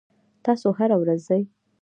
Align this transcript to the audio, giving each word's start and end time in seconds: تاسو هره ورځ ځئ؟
تاسو 0.45 0.67
هره 0.79 0.95
ورځ 1.01 1.19
ځئ؟ 1.27 1.41